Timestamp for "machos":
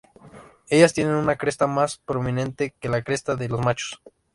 3.63-4.01